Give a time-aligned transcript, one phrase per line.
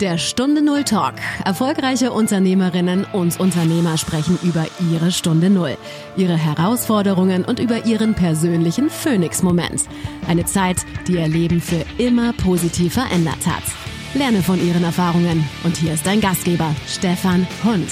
[0.00, 1.14] Der Stunde Null Talk.
[1.46, 5.78] Erfolgreiche Unternehmerinnen und Unternehmer sprechen über ihre Stunde Null,
[6.18, 9.88] ihre Herausforderungen und über ihren persönlichen Phoenix-Moment.
[10.28, 13.62] Eine Zeit, die ihr Leben für immer positiv verändert hat.
[14.12, 15.48] Lerne von ihren Erfahrungen.
[15.64, 17.88] Und hier ist dein Gastgeber, Stefan Hund.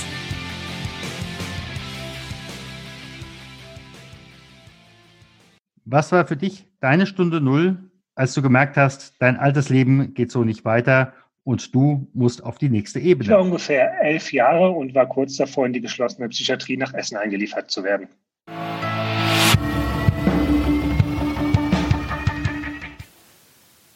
[5.86, 7.78] Was war für dich deine Stunde Null,
[8.14, 11.14] als du gemerkt hast, dein altes Leben geht so nicht weiter
[11.44, 13.24] und du musst auf die nächste Ebene.
[13.24, 17.16] Ich war ungefähr elf Jahre und war kurz davor, in die geschlossene Psychiatrie nach Essen
[17.16, 18.08] eingeliefert zu werden.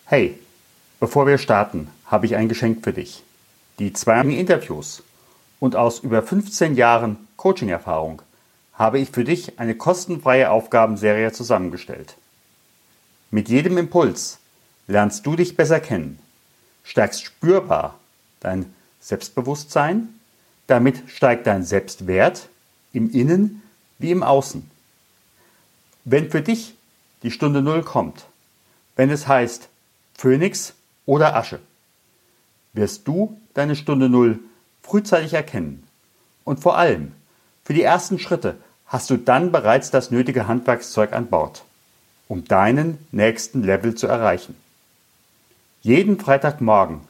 [0.05, 0.39] Hey,
[1.01, 3.23] bevor wir starten, habe ich ein Geschenk für dich.
[3.79, 5.03] Die zwei Interviews
[5.61, 8.23] und aus über 15 Jahren Coaching-Erfahrung
[8.73, 12.17] habe ich für dich eine kostenfreie Aufgabenserie zusammengestellt.
[13.31, 14.39] Mit jedem Impuls
[14.87, 16.19] lernst du dich besser kennen
[16.89, 17.99] steigst spürbar
[18.41, 20.09] dein Selbstbewusstsein,
[20.69, 22.49] damit steigt dein Selbstwert
[22.95, 23.63] im Innen
[23.99, 24.69] wie im Außen.
[26.05, 26.75] Wenn für dich
[27.23, 28.25] die Stunde Null kommt,
[28.97, 29.69] wenn es heißt
[30.15, 30.73] Phönix
[31.05, 31.61] oder Asche,
[32.73, 34.39] wirst du deine Stunde Null
[34.83, 35.87] frühzeitig erkennen.
[36.45, 37.13] Und vor allem,
[37.65, 41.65] für die ersten Schritte hast du dann bereits das nötige Handwerkszeug an Bord,
[42.29, 44.57] um deinen nächsten Level zu erreichen.
[45.89, 47.01] Jeden Freitagmorgen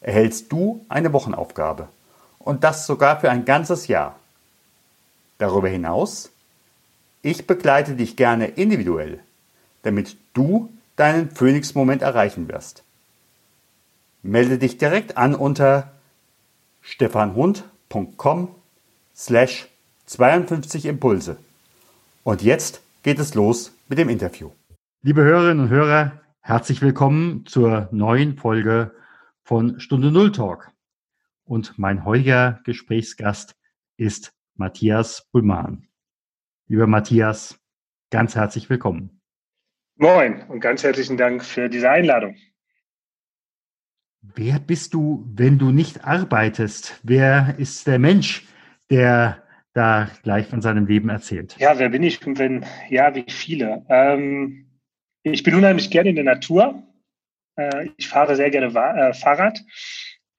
[0.00, 1.88] erhältst du eine Wochenaufgabe
[2.38, 4.18] und das sogar für ein ganzes Jahr.
[5.36, 6.30] Darüber hinaus,
[7.20, 9.20] ich begleite dich gerne individuell,
[9.82, 12.84] damit du deinen Phoenix-Moment erreichen wirst.
[14.22, 15.90] Melde dich direkt an unter
[16.80, 18.48] stefanhund.com
[19.14, 19.68] slash
[20.06, 21.36] 52 Impulse.
[22.24, 24.52] Und jetzt geht es los mit dem Interview.
[25.02, 28.96] Liebe Hörerinnen und Hörer, Herzlich willkommen zur neuen Folge
[29.44, 30.72] von Stunde Null Talk.
[31.44, 33.54] Und mein heutiger Gesprächsgast
[33.96, 35.86] ist Matthias Bullmann.
[36.66, 37.60] Lieber Matthias,
[38.10, 39.20] ganz herzlich willkommen.
[39.94, 42.34] Moin und ganz herzlichen Dank für diese Einladung.
[44.20, 46.98] Wer bist du, wenn du nicht arbeitest?
[47.04, 48.48] Wer ist der Mensch,
[48.90, 49.44] der
[49.74, 51.56] da gleich von seinem Leben erzählt?
[51.60, 53.86] Ja, wer bin ich und wenn, ja, wie viele?
[53.88, 54.66] Ähm
[55.22, 56.82] ich bin unheimlich gerne in der Natur.
[57.56, 59.62] Äh, ich fahre sehr gerne äh, Fahrrad.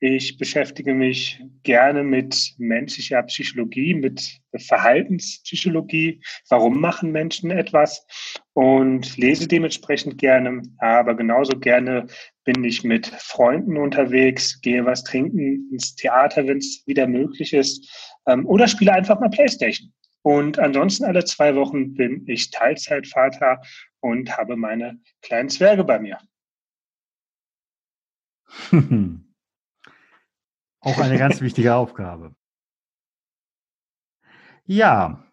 [0.05, 6.21] Ich beschäftige mich gerne mit menschlicher Psychologie, mit Verhaltenspsychologie.
[6.49, 8.05] Warum machen Menschen etwas?
[8.51, 10.61] Und lese dementsprechend gerne.
[10.79, 12.07] Aber genauso gerne
[12.43, 18.19] bin ich mit Freunden unterwegs, gehe was trinken, ins Theater, wenn es wieder möglich ist.
[18.27, 19.93] Ähm, oder spiele einfach mal Playstation.
[20.23, 23.61] Und ansonsten alle zwei Wochen bin ich Teilzeitvater
[23.99, 26.17] und habe meine kleinen Zwerge bei mir.
[30.79, 32.35] Auch eine ganz wichtige Aufgabe.
[34.65, 35.25] Ja,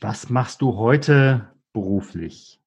[0.00, 2.60] was machst du heute beruflich?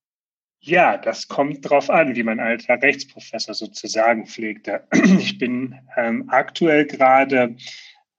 [0.60, 4.86] Ja, das kommt drauf an, wie mein alter Rechtsprofessor sozusagen pflegte.
[5.20, 7.56] Ich bin ähm, aktuell gerade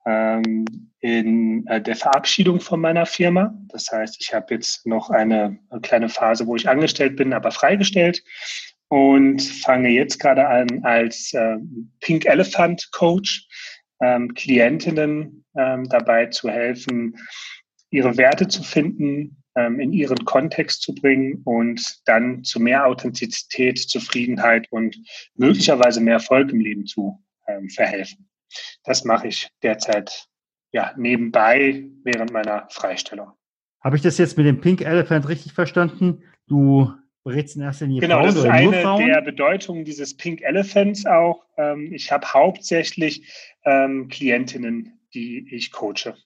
[0.08, 0.64] ähm,
[1.00, 3.54] in äh, der Verabschiedung von meiner Firma.
[3.68, 7.50] Das heißt, ich habe jetzt noch eine, eine kleine Phase, wo ich angestellt bin, aber
[7.50, 8.22] freigestellt
[8.88, 11.58] und fange jetzt gerade an als äh,
[12.00, 13.46] Pink Elephant Coach,
[14.00, 17.16] ähm, Klientinnen ähm, dabei zu helfen,
[17.90, 23.78] ihre Werte zu finden, ähm, in ihren Kontext zu bringen und dann zu mehr Authentizität,
[23.78, 24.96] Zufriedenheit und
[25.34, 28.28] möglicherweise mehr Erfolg im Leben zu ähm, verhelfen.
[28.84, 30.28] Das mache ich derzeit
[30.72, 33.32] ja, nebenbei während meiner Freistellung.
[33.80, 36.22] Habe ich das jetzt mit dem Pink Elephant richtig verstanden?
[36.46, 36.92] Du
[37.24, 39.06] berätst in erster Linie genau, Frauen das ist eine Frauen?
[39.06, 41.44] der Bedeutungen dieses Pink Elephants auch.
[41.56, 46.16] Ähm, ich habe hauptsächlich ähm, Klientinnen, die ich coache.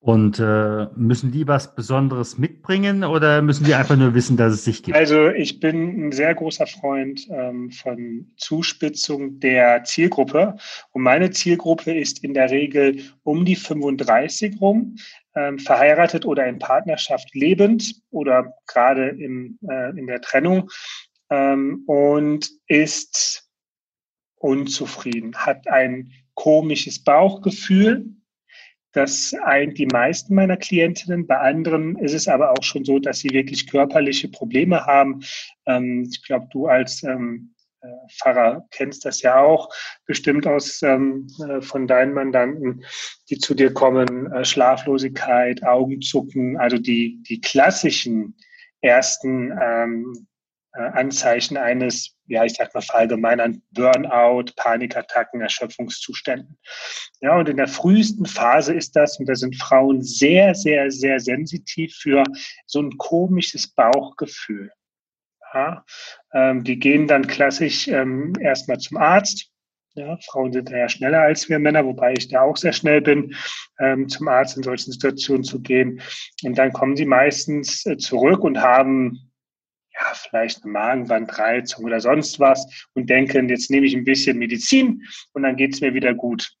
[0.00, 4.64] Und äh, müssen die was Besonderes mitbringen oder müssen die einfach nur wissen, dass es
[4.64, 4.96] sich gibt?
[4.96, 10.56] Also ich bin ein sehr großer Freund ähm, von Zuspitzung der Zielgruppe.
[10.92, 14.94] Und meine Zielgruppe ist in der Regel um die 35 rum,
[15.34, 20.70] ähm, verheiratet oder in Partnerschaft lebend oder gerade im, äh, in der Trennung
[21.28, 23.48] ähm, und ist
[24.36, 28.14] unzufrieden, hat ein komisches Bauchgefühl
[28.92, 31.26] das eint die meisten meiner Klientinnen.
[31.26, 35.20] Bei anderen ist es aber auch schon so, dass sie wirklich körperliche Probleme haben.
[35.66, 39.68] Ähm, ich glaube, du als ähm, äh, Pfarrer kennst das ja auch
[40.06, 42.84] bestimmt aus ähm, äh, von deinen Mandanten,
[43.30, 48.36] die zu dir kommen, äh, Schlaflosigkeit, Augenzucken, also die, die klassischen
[48.80, 50.37] ersten ähm, äh,
[50.72, 56.58] Anzeichen eines, ja, ich sag mal verallgemeinern Burnout, Panikattacken, Erschöpfungszuständen.
[57.20, 61.20] Ja, und in der frühesten Phase ist das, und da sind Frauen sehr, sehr, sehr
[61.20, 62.22] sensitiv für
[62.66, 64.70] so ein komisches Bauchgefühl.
[65.54, 65.84] Ja,
[66.34, 69.50] ähm, die gehen dann klassisch ähm, erstmal zum Arzt.
[69.94, 73.00] Ja, Frauen sind da ja schneller als wir Männer, wobei ich da auch sehr schnell
[73.00, 73.34] bin,
[73.80, 76.02] ähm, zum Arzt in solchen Situationen zu gehen.
[76.44, 79.27] Und dann kommen sie meistens äh, zurück und haben
[79.98, 85.02] ja, vielleicht eine Magenwandreizung oder sonst was und denken, jetzt nehme ich ein bisschen Medizin
[85.32, 86.52] und dann geht es mir wieder gut.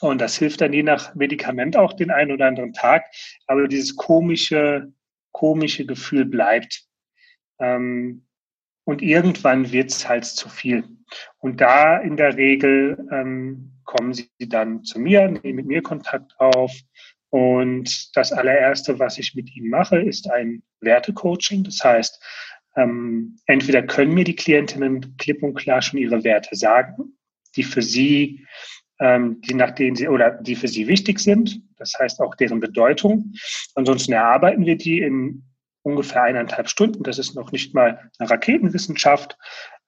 [0.00, 3.06] Und das hilft dann je nach Medikament auch den einen oder anderen Tag.
[3.46, 4.92] Aber dieses komische,
[5.32, 6.84] komische Gefühl bleibt.
[7.58, 8.26] Ähm,
[8.84, 10.84] und irgendwann wird es halt zu viel.
[11.38, 16.38] Und da in der Regel ähm, kommen sie dann zu mir, nehmen mit mir Kontakt
[16.38, 16.72] auf.
[17.30, 21.64] Und das allererste, was ich mit ihnen mache, ist ein Wertecoaching.
[21.64, 22.22] Das heißt,
[22.76, 27.18] ähm, entweder können mir die Klientinnen klipp und klar schon ihre Werte sagen,
[27.56, 28.46] die für sie,
[29.00, 31.60] ähm, die nach denen sie oder die für sie wichtig sind.
[31.76, 33.32] Das heißt auch deren Bedeutung.
[33.74, 35.44] Ansonsten erarbeiten wir die in
[35.82, 37.02] ungefähr eineinhalb Stunden.
[37.02, 39.36] Das ist noch nicht mal eine Raketenwissenschaft.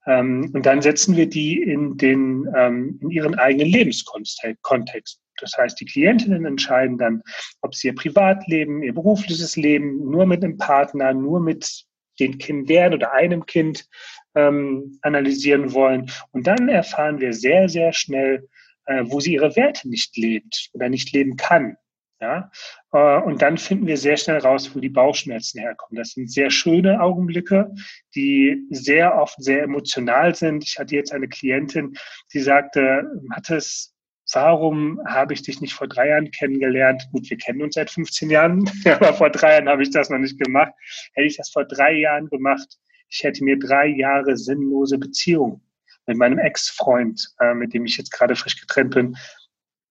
[0.06, 5.20] Ähm, und dann setzen wir die in den, ähm, in ihren eigenen Lebenskontext.
[5.40, 7.22] Das heißt, die Klientinnen entscheiden dann,
[7.60, 11.84] ob sie ihr Privatleben, ihr berufliches Leben nur mit einem Partner, nur mit
[12.18, 13.86] den Kindern oder einem Kind
[14.34, 16.10] ähm, analysieren wollen.
[16.32, 18.48] Und dann erfahren wir sehr, sehr schnell,
[18.86, 21.76] äh, wo sie ihre Werte nicht lebt oder nicht leben kann.
[22.20, 22.50] Ja?
[22.92, 25.98] Äh, und dann finden wir sehr schnell raus, wo die Bauchschmerzen herkommen.
[25.98, 27.74] Das sind sehr schöne Augenblicke,
[28.14, 30.64] die sehr oft sehr emotional sind.
[30.64, 31.96] Ich hatte jetzt eine Klientin,
[32.32, 33.94] die sagte, Mathis,
[34.32, 37.08] warum habe ich dich nicht vor drei Jahren kennengelernt?
[37.12, 40.18] Gut, wir kennen uns seit 15 Jahren, aber vor drei Jahren habe ich das noch
[40.18, 40.72] nicht gemacht.
[41.14, 42.78] Hätte ich das vor drei Jahren gemacht,
[43.08, 45.60] ich hätte mir drei Jahre sinnlose Beziehung
[46.06, 49.16] mit meinem Ex-Freund, äh, mit dem ich jetzt gerade frisch getrennt bin,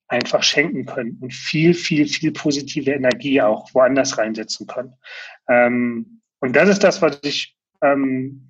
[0.07, 4.94] einfach schenken können und viel, viel, viel positive Energie auch woanders reinsetzen können.
[5.47, 8.49] Ähm, und das ist das, was ich ähm,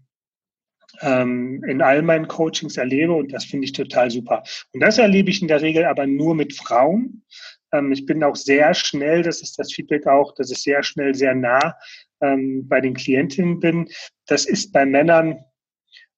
[1.02, 4.44] ähm, in all meinen Coachings erlebe und das finde ich total super.
[4.74, 7.24] Und das erlebe ich in der Regel aber nur mit Frauen.
[7.72, 11.16] Ähm, ich bin auch sehr schnell, das ist das Feedback auch, dass ich sehr schnell,
[11.16, 11.76] sehr nah
[12.22, 13.88] ähm, bei den Klientinnen bin.
[14.28, 15.44] Das ist bei Männern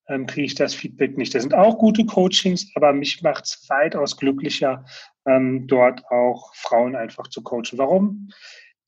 [0.08, 1.34] ähm, kriege ich das Feedback nicht.
[1.34, 4.86] Das sind auch gute Coachings, aber mich macht es weitaus glücklicher,
[5.26, 7.78] ähm, dort auch Frauen einfach zu coachen.
[7.78, 8.30] Warum?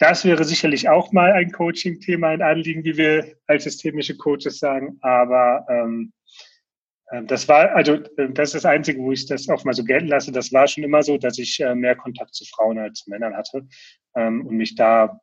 [0.04, 4.98] Das wäre sicherlich auch mal ein Coaching-Thema, ein Anliegen, wie wir als systemische Coaches sagen.
[5.00, 6.12] Aber ähm,
[7.06, 9.86] äh, das war, also äh, das ist das Einzige, wo ich das auch mal so
[9.86, 10.34] gelten lasse.
[10.34, 13.34] Das war schon immer so, dass ich äh, mehr Kontakt zu Frauen als zu Männern
[13.34, 13.66] hatte
[14.18, 15.22] ähm, und mich da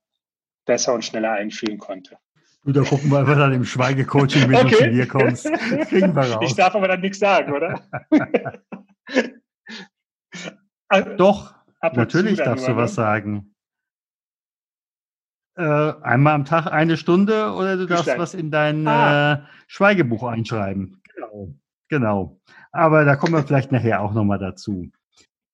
[0.65, 2.17] besser und schneller einfühlen konnte.
[2.65, 4.71] Du, da gucken wir einfach dann im Schweigecoaching, wenn okay.
[4.71, 5.45] du zu mir kommst.
[5.91, 6.43] Kriegen wir raus.
[6.43, 7.83] Ich darf aber dann nichts sagen, oder?
[11.19, 12.95] Doch, natürlich darfst du was ne?
[12.95, 13.55] sagen.
[15.57, 19.33] Äh, einmal am Tag eine Stunde oder du darfst was in dein ah.
[19.33, 21.03] äh, Schweigebuch einschreiben.
[21.15, 21.55] Genau.
[21.89, 22.41] Genau.
[22.73, 24.91] Aber da kommen wir vielleicht nachher auch nochmal dazu.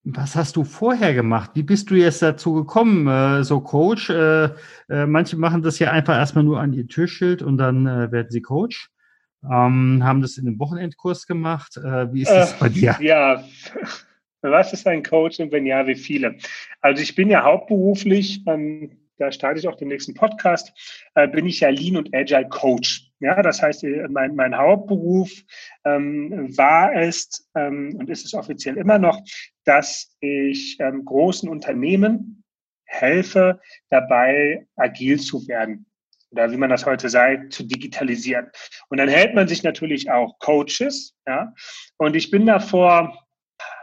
[0.03, 1.51] Was hast du vorher gemacht?
[1.55, 4.09] Wie bist du jetzt dazu gekommen, äh, so Coach?
[4.09, 4.51] Äh,
[4.87, 8.29] äh, manche machen das ja einfach erstmal nur an ihr Türschild und dann äh, werden
[8.29, 8.89] sie Coach.
[9.43, 11.75] Ähm, haben das in einem Wochenendkurs gemacht.
[11.75, 12.95] Wie ist das bei dir?
[12.99, 13.43] Ja,
[14.41, 16.37] was ist ein Coach und wenn ja, wie viele?
[16.81, 20.71] Also ich bin ja hauptberuflich ähm, da starte ich auch den nächsten Podcast,
[21.15, 23.11] äh, bin ich ja Lean und Agile Coach.
[23.19, 25.31] Ja, das heißt, äh, mein, mein Hauptberuf
[25.85, 29.19] ähm, war es ähm, und ist es offiziell immer noch,
[29.65, 32.43] dass ich ähm, großen Unternehmen
[32.85, 33.59] helfe,
[33.89, 35.85] dabei agil zu werden
[36.31, 38.49] oder wie man das heute sagt, zu digitalisieren.
[38.89, 41.15] Und dann hält man sich natürlich auch Coaches.
[41.25, 41.53] Ja,
[41.97, 43.26] und ich bin da vor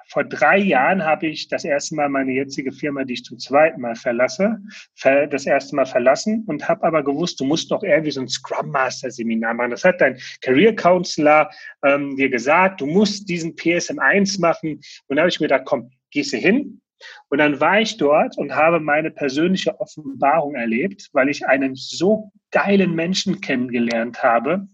[0.08, 3.80] vor drei Jahren habe ich das erste Mal meine jetzige Firma, die ich zum zweiten
[3.80, 4.58] Mal verlasse,
[5.02, 8.70] das erste Mal verlassen und habe aber gewusst, du musst noch irgendwie so ein Scrum
[8.70, 9.70] Master Seminar machen.
[9.70, 11.50] Das hat dein Career Counselor
[11.84, 14.80] ähm, dir gesagt, du musst diesen PSM 1 machen.
[15.08, 16.80] Und da habe ich mir gedacht, komm, gehst du hin,
[17.28, 22.30] und dann war ich dort und habe meine persönliche Offenbarung erlebt, weil ich einen so
[22.50, 24.68] geilen Menschen kennengelernt habe.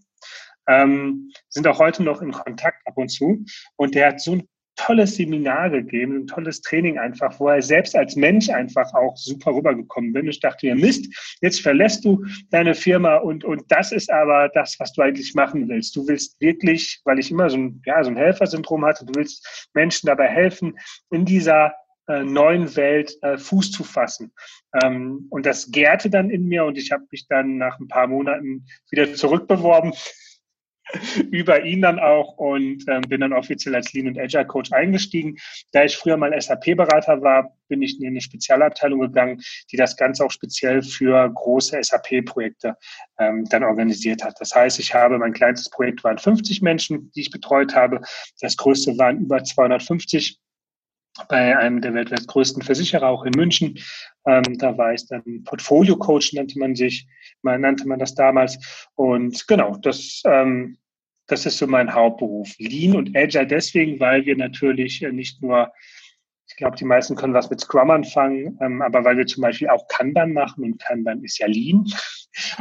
[0.67, 3.43] Ähm, sind auch heute noch in Kontakt ab und zu.
[3.75, 7.95] Und der hat so ein tolles Seminar gegeben, ein tolles Training einfach, wo er selbst
[7.95, 10.27] als Mensch einfach auch super rübergekommen bin.
[10.27, 14.79] Ich dachte mir, Mist, jetzt verlässt du deine Firma und, und das ist aber das,
[14.79, 15.95] was du eigentlich machen willst.
[15.95, 19.69] Du willst wirklich, weil ich immer so ein, ja, so ein Helfersyndrom hatte, du willst
[19.73, 20.77] Menschen dabei helfen,
[21.11, 21.73] in dieser
[22.07, 24.33] äh, neuen Welt äh, Fuß zu fassen.
[24.81, 28.07] Ähm, und das gärte dann in mir und ich habe mich dann nach ein paar
[28.07, 29.93] Monaten wieder zurückbeworben
[31.31, 35.37] über ihn dann auch und ähm, bin dann offiziell als Lean und Agile Coach eingestiegen.
[35.71, 40.25] Da ich früher mal SAP-Berater war, bin ich in eine Spezialabteilung gegangen, die das Ganze
[40.25, 42.75] auch speziell für große SAP-Projekte
[43.17, 44.35] ähm, dann organisiert hat.
[44.39, 48.01] Das heißt, ich habe mein kleinstes Projekt waren 50 Menschen, die ich betreut habe.
[48.41, 50.39] Das größte waren über 250
[51.27, 53.77] bei einem der weltweit größten Versicherer, auch in München.
[54.25, 57.07] Ähm, da war ich dann Portfolio-Coach, nannte man sich,
[57.41, 58.87] man nannte man das damals.
[58.95, 60.77] Und genau, das, ähm,
[61.31, 62.53] das ist so mein Hauptberuf.
[62.59, 65.71] Lean und Agile deswegen, weil wir natürlich äh, nicht nur
[66.51, 69.69] ich glaube, die meisten können was mit Scrum anfangen, ähm, aber weil wir zum Beispiel
[69.69, 71.85] auch Kanban machen und Kanban ist ja Lean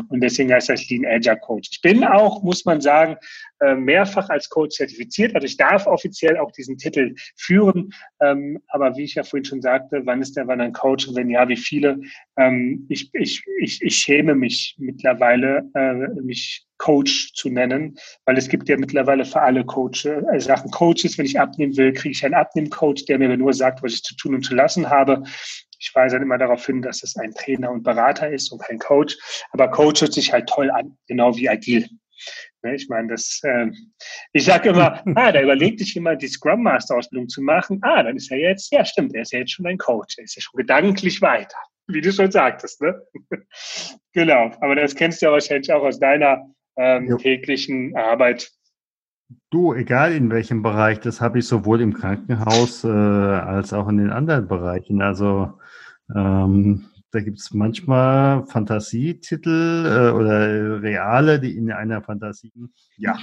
[0.09, 1.69] und deswegen heißt das Lean Agile Coach.
[1.73, 3.17] Ich bin auch, muss man sagen,
[3.61, 5.35] äh, mehrfach als Coach zertifiziert.
[5.35, 7.93] Also ich darf offiziell auch diesen Titel führen.
[8.21, 11.17] Ähm, aber wie ich ja vorhin schon sagte, wann ist der wann ein Coach und
[11.17, 12.01] wenn ja, wie viele?
[12.37, 18.49] Ähm, ich, ich, ich, ich schäme mich mittlerweile, äh, mich Coach zu nennen, weil es
[18.49, 21.19] gibt ja mittlerweile für alle Coach, äh, Sachen Coaches.
[21.19, 24.17] Wenn ich abnehmen will, kriege ich einen Abnehmcoach, der mir nur sagt, was ich zu
[24.17, 25.23] tun und zu lassen habe.
[25.81, 28.79] Ich weise dann immer darauf hin, dass es ein Trainer und Berater ist und kein
[28.79, 29.17] Coach.
[29.51, 31.89] Aber Coach hört sich halt toll an, genau wie agil.
[32.63, 33.71] Ne, ich meine, das, äh,
[34.33, 37.79] ich sage immer, ah, da überlegt sich jemand, die Scrum Master Ausbildung zu machen.
[37.83, 40.19] Ah, dann ist er jetzt, ja stimmt, er ist ja jetzt schon ein Coach.
[40.19, 41.57] Er ist ja schon gedanklich weiter,
[41.89, 42.83] wie du schon sagtest.
[42.83, 43.03] Ne?
[44.13, 46.45] genau, aber das kennst du ja wahrscheinlich auch aus deiner
[46.77, 48.51] ähm, täglichen Arbeit.
[49.51, 53.99] Du, egal in welchem Bereich, das habe ich sowohl im Krankenhaus äh, als auch in
[53.99, 55.03] den anderen Bereichen.
[55.03, 55.59] Also
[56.15, 62.53] ähm, da gibt es manchmal Fantasietitel äh, oder reale, die in einer Fantasie.
[63.03, 63.17] Ja,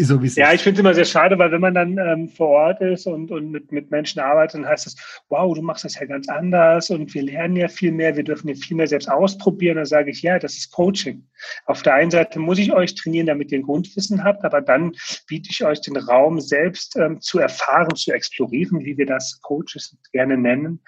[0.00, 2.28] so wie es Ja, ich finde es immer sehr schade, weil wenn man dann ähm,
[2.28, 4.96] vor Ort ist und, und mit, mit Menschen arbeitet, dann heißt es,
[5.28, 8.48] wow, du machst das ja ganz anders und wir lernen ja viel mehr, wir dürfen
[8.48, 9.76] ja viel mehr selbst ausprobieren.
[9.76, 11.24] Dann sage ich, ja, das ist Coaching.
[11.66, 14.90] Auf der einen Seite muss ich euch trainieren, damit ihr ein Grundwissen habt, aber dann
[15.28, 19.96] biete ich euch den Raum, selbst ähm, zu erfahren, zu explorieren, wie wir das Coaches
[20.10, 20.80] gerne nennen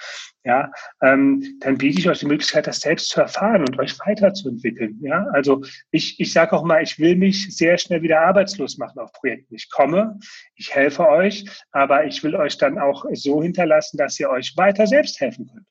[0.49, 4.99] ja, ähm, dann biete ich euch die Möglichkeit, das selbst zu erfahren und euch weiterzuentwickeln.
[5.03, 8.99] Ja, also ich, ich sage auch mal, ich will mich sehr schnell wieder arbeitslos machen
[8.99, 9.55] auf Projekten.
[9.55, 10.19] Ich komme,
[10.55, 14.87] ich helfe euch, aber ich will euch dann auch so hinterlassen, dass ihr euch weiter
[14.87, 15.67] selbst helfen könnt.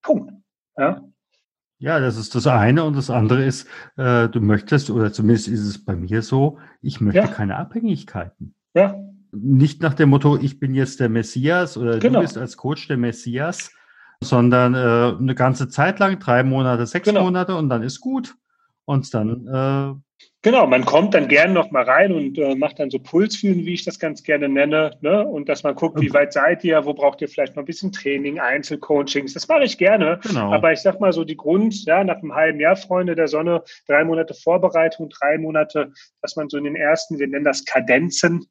[0.00, 0.32] Punkt.
[0.76, 1.02] Ja.
[1.80, 2.84] Ja, das ist das eine.
[2.84, 7.00] Und das andere ist, äh, du möchtest, oder zumindest ist es bei mir so, ich
[7.00, 7.26] möchte ja.
[7.26, 8.54] keine Abhängigkeiten.
[8.74, 8.96] Ja.
[9.32, 12.20] Nicht nach dem Motto, ich bin jetzt der Messias oder genau.
[12.20, 13.72] du bist als Coach der Messias,
[14.22, 17.24] sondern äh, eine ganze Zeit lang, drei Monate, sechs genau.
[17.24, 18.34] Monate und dann ist gut.
[18.84, 19.46] Und dann.
[19.46, 23.66] Äh, genau, man kommt dann gerne noch mal rein und äh, macht dann so Pulsfühlen,
[23.66, 24.92] wie ich das ganz gerne nenne.
[25.02, 25.26] Ne?
[25.26, 27.92] Und dass man guckt, wie weit seid ihr, wo braucht ihr vielleicht noch ein bisschen
[27.92, 29.34] Training, Einzelcoachings.
[29.34, 30.20] Das mache ich gerne.
[30.22, 30.50] Genau.
[30.52, 33.62] Aber ich sag mal so die Grund, ja, nach einem halben Jahr, Freunde der Sonne,
[33.86, 38.46] drei Monate Vorbereitung, drei Monate, dass man so in den ersten, wir nennen das Kadenzen,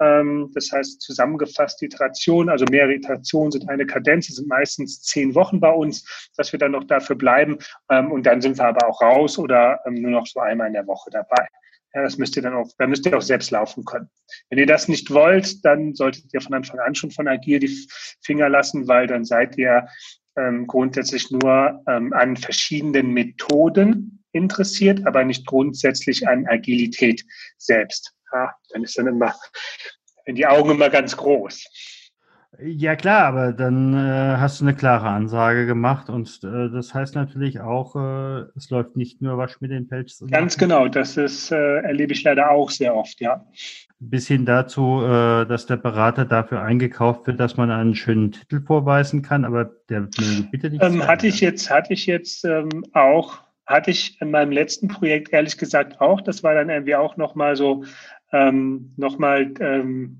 [0.00, 5.70] das heißt zusammengefasst Iteration, also mehrere Iterationen sind eine Kadenz, sind meistens zehn Wochen bei
[5.70, 7.58] uns, dass wir dann noch dafür bleiben.
[7.90, 10.72] Ähm, und dann sind wir aber auch raus oder ähm, nur noch so einmal in
[10.72, 11.46] der Woche dabei.
[11.92, 14.08] Ja, das müsst ihr dann auch, da müsst ihr auch selbst laufen können.
[14.48, 17.86] Wenn ihr das nicht wollt, dann solltet ihr von Anfang an schon von Agil die
[18.22, 19.86] Finger lassen, weil dann seid ihr
[20.36, 27.24] ähm, grundsätzlich nur ähm, an verschiedenen Methoden interessiert, aber nicht grundsätzlich an Agilität
[27.58, 29.34] selbst ja, dann ist dann immer,
[30.24, 31.66] in die Augen immer ganz groß.
[32.62, 37.14] Ja klar, aber dann äh, hast du eine klare Ansage gemacht und äh, das heißt
[37.14, 40.22] natürlich auch, äh, es läuft nicht nur Wasch mit den Pelz.
[40.30, 43.46] Ganz genau, das ist, äh, erlebe ich leider auch sehr oft, ja.
[44.00, 48.60] Bis hin dazu, äh, dass der Berater dafür eingekauft wird, dass man einen schönen Titel
[48.60, 50.08] vorweisen kann, aber der
[50.50, 50.82] bitte nicht.
[50.82, 55.32] Ähm, hatte ich jetzt, hatte ich jetzt ähm, auch, hatte ich in meinem letzten Projekt
[55.32, 56.20] ehrlich gesagt auch.
[56.20, 57.84] Das war dann irgendwie auch nochmal so
[58.32, 60.18] ähm, nochmal ähm,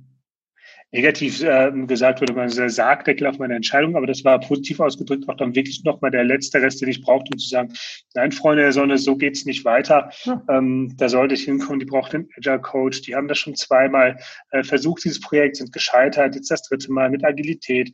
[0.93, 5.37] negativ äh, gesagt wurde, man Sargdeckel auf meine Entscheidung, aber das war positiv ausgedrückt auch
[5.37, 7.73] dann wirklich nochmal der letzte Rest, den ich brauchte, um zu sagen,
[8.15, 10.11] nein, Freunde der Sonne, so geht's nicht weiter.
[10.25, 10.43] Ja.
[10.49, 14.19] Ähm, da sollte ich hinkommen, die braucht den Agile Coach, die haben das schon zweimal
[14.51, 17.93] äh, versucht, dieses Projekt, sind gescheitert, jetzt das dritte Mal mit Agilität.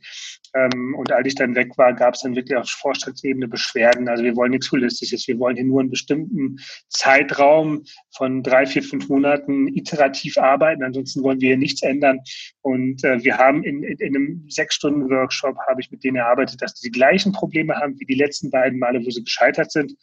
[0.55, 4.07] Ähm, und als ich dann weg war, gab es dann wirklich auf Vorstandsebene Beschwerden.
[4.09, 6.57] Also wir wollen nichts Holistisches, wir wollen hier nur einen bestimmten
[6.89, 12.19] Zeitraum von drei, vier, fünf Monaten iterativ arbeiten, ansonsten wollen wir hier nichts ändern.
[12.61, 16.75] Und äh, wir haben in, in, in einem Sechs-Stunden-Workshop, habe ich mit denen erarbeitet, dass
[16.75, 19.93] die gleichen Probleme haben wie die letzten beiden Male, wo sie gescheitert sind.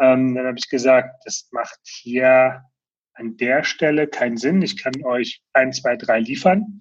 [0.00, 2.62] Ähm, dann habe ich gesagt, das macht hier
[3.14, 4.62] an der Stelle keinen Sinn.
[4.62, 6.80] Ich kann euch ein, zwei, drei liefern.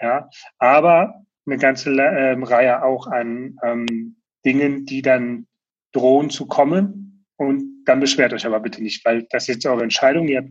[0.00, 5.46] Ja, aber eine ganze ähm, Reihe auch an ähm, Dingen, die dann
[5.92, 7.24] drohen zu kommen.
[7.36, 10.28] Und dann beschwert euch aber bitte nicht, weil das ist jetzt eure Entscheidung.
[10.28, 10.50] Ihr habt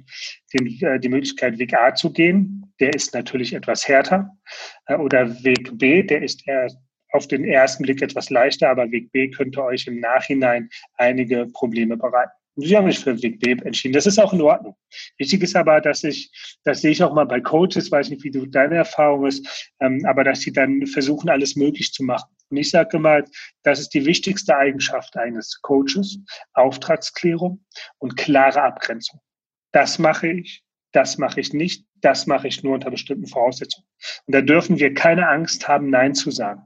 [0.54, 2.74] den, äh, die Möglichkeit, Weg A zu gehen.
[2.80, 4.30] Der ist natürlich etwas härter.
[4.88, 6.70] Äh, oder Weg B, der ist eher
[7.12, 11.98] auf den ersten Blick etwas leichter, aber Weg B könnte euch im Nachhinein einige Probleme
[11.98, 12.32] bereiten.
[12.58, 13.94] Sie haben sich für Weg B entschieden.
[13.94, 14.78] Das ist auch in Ordnung.
[15.18, 16.32] Wichtig ist aber, dass ich,
[16.64, 20.06] das sehe ich auch mal bei Coaches, weiß nicht, wie du deine Erfahrung ist, ähm,
[20.06, 22.30] aber dass sie dann versuchen, alles möglich zu machen.
[22.50, 23.24] Und ich sage immer,
[23.64, 26.20] das ist die wichtigste Eigenschaft eines Coaches,
[26.54, 27.66] Auftragsklärung
[27.98, 29.20] und klare Abgrenzung.
[29.74, 33.88] Das mache ich, das mache ich nicht, das mache ich nur unter bestimmten Voraussetzungen.
[34.28, 36.66] Und da dürfen wir keine Angst haben, Nein zu sagen.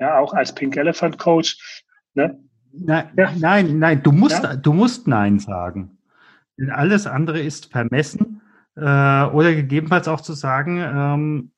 [0.00, 1.84] Ja, auch als Pink Elephant Coach,
[2.14, 3.32] ne, Nein, ja.
[3.38, 4.56] nein, nein, du musst, ja?
[4.56, 5.98] du musst Nein sagen.
[6.58, 8.42] Denn alles andere ist vermessen
[8.76, 11.52] äh, oder gegebenenfalls auch zu sagen, ähm,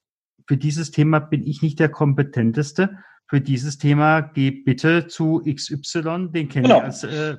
[0.46, 2.98] für dieses Thema bin ich nicht der Kompetenteste.
[3.28, 6.78] Für dieses Thema geh bitte zu XY, den kenne genau.
[6.78, 7.36] ich als äh,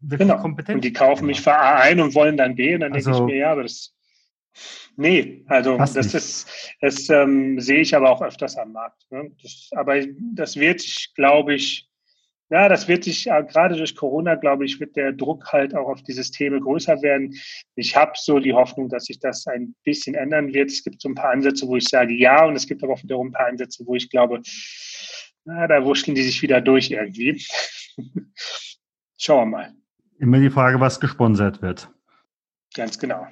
[0.00, 0.40] wirklich genau.
[0.40, 0.76] kompetent.
[0.76, 3.24] Und die kaufen mich für A ein und wollen dann B und dann also, denke
[3.24, 3.94] ich mir, ja, aber das
[4.96, 6.14] Nee, also das nicht.
[6.14, 9.10] ist, das ähm, sehe ich aber auch öfters am Markt.
[9.10, 9.32] Ne?
[9.42, 10.00] Das, aber
[10.34, 10.84] das wird
[11.16, 11.88] glaube ich,
[12.54, 15.88] ja, das wird sich äh, gerade durch Corona, glaube ich, wird der Druck halt auch
[15.88, 17.34] auf die Systeme größer werden.
[17.74, 20.70] Ich habe so die Hoffnung, dass sich das ein bisschen ändern wird.
[20.70, 23.02] Es gibt so ein paar Ansätze, wo ich sage ja, und es gibt aber auch
[23.02, 24.40] wiederum ein paar Ansätze, wo ich glaube,
[25.44, 27.44] na, da wurschteln die sich wieder durch irgendwie.
[29.18, 29.72] Schauen wir mal.
[30.20, 31.90] Immer die Frage, was gesponsert wird.
[32.72, 33.26] Ganz genau.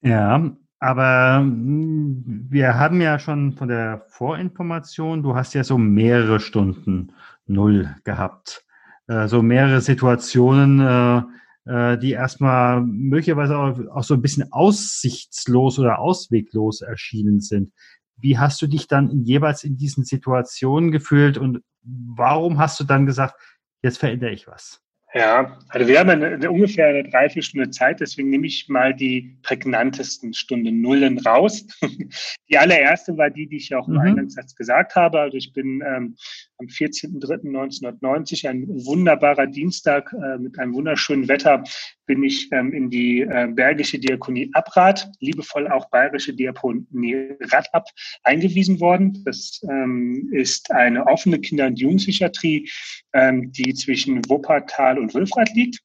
[0.00, 6.40] Ja, aber hm, wir haben ja schon von der Vorinformation, du hast ja so mehrere
[6.40, 7.12] Stunden
[7.50, 8.64] Null gehabt.
[9.06, 11.22] Äh, so mehrere Situationen, äh,
[11.70, 17.72] äh, die erstmal möglicherweise auch, auch so ein bisschen aussichtslos oder ausweglos erschienen sind.
[18.16, 23.06] Wie hast du dich dann jeweils in diesen Situationen gefühlt und warum hast du dann
[23.06, 23.34] gesagt,
[23.82, 24.80] jetzt verändere ich was?
[25.12, 30.34] Ja, also wir haben eine, ungefähr eine Dreiviertelstunde Zeit, deswegen nehme ich mal die prägnantesten
[30.34, 31.66] Stunden Nullen raus.
[32.48, 34.00] Die allererste war die, die ich ja auch im mhm.
[34.00, 35.20] Eingangssatz gesagt habe.
[35.20, 36.16] Also ich bin ähm,
[36.58, 41.62] am 14.03.1990, ein wunderbarer Dienstag äh, mit einem wunderschönen Wetter,
[42.10, 47.86] bin ich ähm, in die äh, Bergische Diakonie Abrad, liebevoll auch Bayerische Diakonie Radab,
[48.24, 49.22] eingewiesen worden.
[49.24, 52.68] Das ähm, ist eine offene Kinder- und Jugendpsychiatrie,
[53.12, 55.78] ähm, die zwischen Wuppertal und Wülfrath liegt.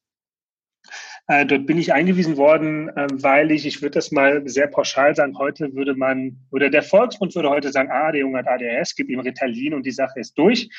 [1.28, 5.16] Äh, dort bin ich eingewiesen worden, äh, weil ich, ich würde das mal sehr pauschal
[5.16, 8.96] sagen, heute würde man, oder der Volksmund würde heute sagen, ah, der Junge hat ADS,
[8.96, 10.70] gib ihm Ritalin und die Sache ist durch.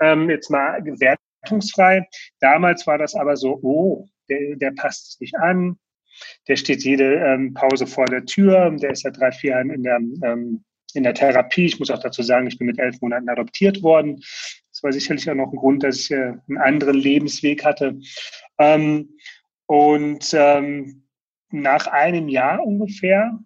[0.00, 2.08] Ähm, jetzt mal wertungsfrei.
[2.40, 5.78] Damals war das aber so, oh, der, der passt nicht an,
[6.48, 9.82] der steht jede ähm, Pause vor der Tür, der ist seit drei, vier Jahren in
[9.82, 11.66] der, ähm, in der Therapie.
[11.66, 14.16] Ich muss auch dazu sagen, ich bin mit elf Monaten adoptiert worden.
[14.16, 17.98] Das war sicherlich auch noch ein Grund, dass ich äh, einen anderen Lebensweg hatte.
[18.58, 19.10] Ähm,
[19.66, 21.02] und ähm,
[21.50, 23.38] nach einem Jahr ungefähr,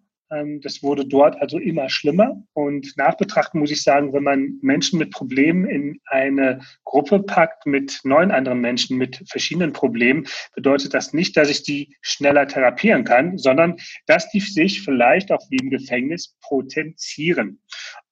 [0.61, 2.41] das wurde dort also immer schlimmer.
[2.53, 8.01] Und nachbetrachten muss ich sagen, wenn man Menschen mit Problemen in eine Gruppe packt mit
[8.05, 13.39] neun anderen Menschen mit verschiedenen Problemen, bedeutet das nicht, dass ich die schneller therapieren kann,
[13.39, 17.61] sondern dass die sich vielleicht auch wie im Gefängnis potenzieren.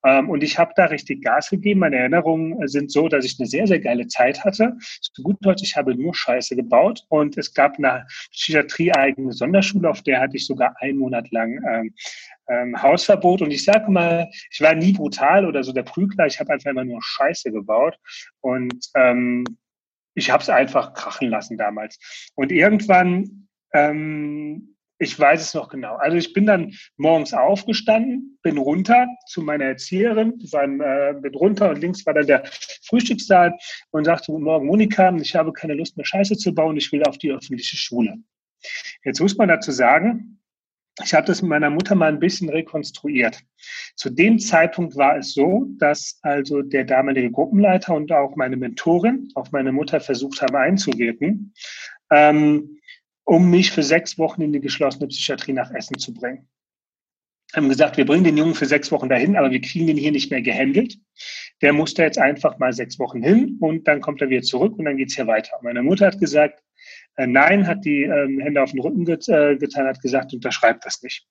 [0.03, 1.81] Ähm, und ich habe da richtig Gas gegeben.
[1.81, 4.77] Meine Erinnerungen sind so, dass ich eine sehr, sehr geile Zeit hatte.
[5.01, 7.05] Zu gut Deutsch, ich habe nur Scheiße gebaut.
[7.09, 11.93] Und es gab eine Psychiatrie-eigene Sonderschule, auf der hatte ich sogar einen Monat lang ähm,
[12.47, 13.41] ähm, Hausverbot.
[13.41, 16.25] Und ich sage mal, ich war nie brutal oder so der Prügler.
[16.25, 17.97] Ich habe einfach immer nur Scheiße gebaut.
[18.41, 19.43] Und ähm,
[20.15, 21.97] ich habe es einfach krachen lassen damals.
[22.35, 25.95] Und irgendwann ähm, ich weiß es noch genau.
[25.95, 31.69] Also ich bin dann morgens aufgestanden, bin runter zu meiner Erzieherin, dann, äh, bin runter
[31.69, 32.43] und links war dann der
[32.83, 33.57] Frühstückssaal
[33.91, 37.03] und sagte, guten Morgen Monika, ich habe keine Lust mehr Scheiße zu bauen, ich will
[37.03, 38.17] auf die öffentliche Schule.
[39.05, 40.39] Jetzt muss man dazu sagen,
[41.01, 43.39] ich habe das mit meiner Mutter mal ein bisschen rekonstruiert.
[43.95, 49.29] Zu dem Zeitpunkt war es so, dass also der damalige Gruppenleiter und auch meine Mentorin
[49.35, 51.53] auf meine Mutter versucht haben einzuwirken.
[52.11, 52.78] Ähm,
[53.29, 56.47] um mich für sechs Wochen in die geschlossene Psychiatrie nach Essen zu bringen.
[57.53, 60.11] Haben gesagt, wir bringen den Jungen für sechs Wochen dahin, aber wir kriegen den hier
[60.11, 60.97] nicht mehr gehandelt.
[61.61, 64.77] Der muss da jetzt einfach mal sechs Wochen hin und dann kommt er wieder zurück
[64.79, 65.59] und dann geht's hier weiter.
[65.61, 66.63] Meine Mutter hat gesagt,
[67.17, 70.85] äh, nein, hat die ähm, Hände auf den Rücken get, äh, getan, hat gesagt, unterschreibt
[70.85, 71.27] das nicht.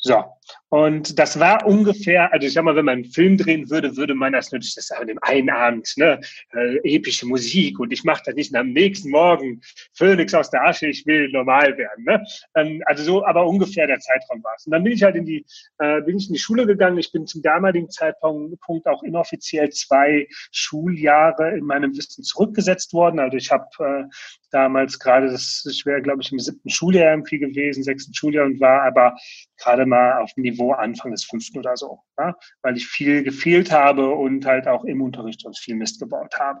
[0.00, 0.24] So,
[0.70, 4.14] und das war ungefähr, also ich sag mal, wenn man einen Film drehen würde, würde
[4.14, 6.20] man das natürlich, das an dem einen Abend, ne,
[6.52, 9.60] äh, epische Musik und ich mache das nicht am nächsten Morgen,
[9.94, 12.22] Phönix aus der Asche, ich will normal werden, ne?
[12.54, 14.66] Ähm, also so, aber ungefähr der Zeitraum war es.
[14.66, 15.44] Und dann bin ich halt in die,
[15.78, 16.98] äh, bin ich in die Schule gegangen.
[16.98, 23.20] Ich bin zum damaligen Zeitpunkt auch inoffiziell zwei Schuljahre in meinem Wissen zurückgesetzt worden.
[23.20, 24.04] Also ich habe äh,
[24.50, 28.60] damals gerade, das ich wäre, glaube ich, im siebten Schuljahr irgendwie gewesen, sechsten Schuljahr und
[28.60, 29.16] war aber
[29.58, 32.34] gerade mal auf dem Niveau Anfang des fünften oder so, ja?
[32.62, 36.60] weil ich viel gefehlt habe und halt auch im Unterricht sonst viel Mist gebaut habe.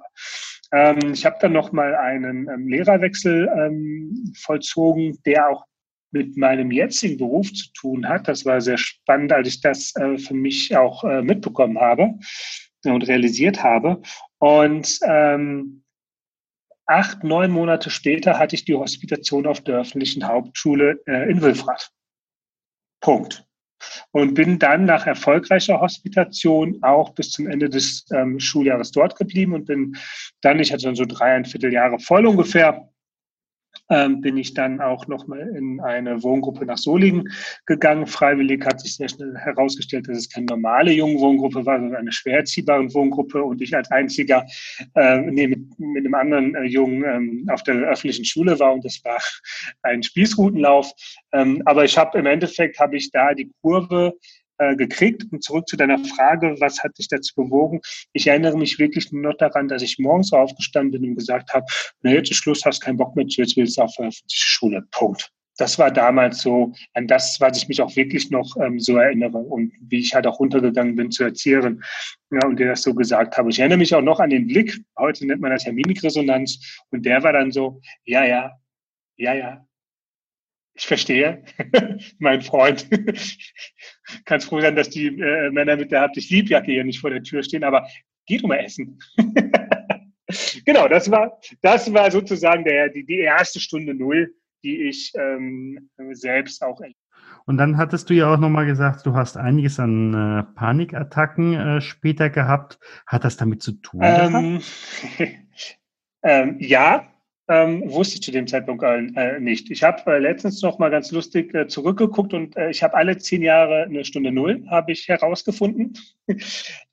[0.72, 5.64] Ähm, ich habe dann noch mal einen ähm, Lehrerwechsel ähm, vollzogen, der auch
[6.10, 8.28] mit meinem jetzigen Beruf zu tun hat.
[8.28, 12.14] Das war sehr spannend, als ich das äh, für mich auch äh, mitbekommen habe
[12.84, 14.00] und realisiert habe.
[14.38, 15.84] Und ähm,
[16.86, 21.90] acht, neun Monate später hatte ich die Hospitation auf der öffentlichen Hauptschule äh, in Wilfrath.
[23.00, 23.44] Punkt.
[24.10, 29.54] Und bin dann nach erfolgreicher Hospitation auch bis zum Ende des ähm, Schuljahres dort geblieben
[29.54, 29.96] und bin
[30.40, 32.88] dann, ich hatte dann so dreieinviertel Jahre voll ungefähr,
[33.90, 37.28] ähm, bin ich dann auch nochmal in eine Wohngruppe nach Solingen
[37.66, 38.06] gegangen.
[38.06, 42.38] Freiwillig hat sich sehr schnell herausgestellt, dass es keine normale Jungwohngruppe war, sondern eine schwer
[42.38, 44.44] erziehbare Wohngruppe und ich als einziger
[44.94, 48.84] äh, nee, mit, mit einem anderen äh, Jungen ähm, auf der öffentlichen Schule war und
[48.84, 49.18] das war
[49.82, 50.92] ein Spießrutenlauf.
[51.32, 54.14] Ähm, aber ich habe im Endeffekt habe ich da die Kurve
[54.58, 55.24] äh, gekriegt.
[55.30, 57.80] Und zurück zu deiner Frage, was hat dich dazu bewogen?
[58.12, 61.66] Ich erinnere mich wirklich nur noch daran, dass ich morgens aufgestanden bin und gesagt habe,
[62.02, 64.84] na, jetzt ist Schluss, hast keinen Bock mehr, jetzt willst du auf die Schule.
[64.90, 65.30] Punkt.
[65.58, 69.38] Das war damals so an das, was ich mich auch wirklich noch ähm, so erinnere
[69.38, 71.82] und wie ich halt auch runtergegangen bin zur Erzieherin
[72.30, 73.50] ja, und dir das so gesagt habe.
[73.50, 77.04] Ich erinnere mich auch noch an den Blick, heute nennt man das ja Mimikresonanz und
[77.04, 78.52] der war dann so, ja, ja,
[79.16, 79.67] ja, ja,
[80.78, 81.42] ich verstehe,
[82.18, 82.88] mein Freund.
[84.24, 87.10] Kannst froh sein, dass die äh, Männer mit der Hab dich Liebjacke hier nicht vor
[87.10, 87.86] der Tür stehen, aber
[88.26, 88.98] geht um Essen.
[90.64, 95.90] genau, das war, das war sozusagen der, die, die erste Stunde Null, die ich ähm,
[96.12, 96.80] selbst auch
[97.44, 101.80] und dann hattest du ja auch nochmal gesagt, du hast einiges an äh, Panikattacken äh,
[101.80, 102.78] später gehabt.
[103.06, 104.00] Hat das damit zu tun?
[104.04, 104.60] Ähm,
[106.22, 107.08] ähm, ja,
[107.48, 109.70] ähm, wusste ich zu dem Zeitpunkt äh, nicht.
[109.70, 113.16] Ich habe äh, letztens noch mal ganz lustig äh, zurückgeguckt und äh, ich habe alle
[113.16, 115.94] zehn Jahre eine Stunde Null, habe ich herausgefunden.